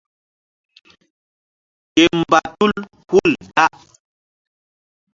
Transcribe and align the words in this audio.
Ke 1.93 2.03
mba 2.19 2.39
tul 2.55 2.75
hul 3.09 3.31
da. 3.55 3.65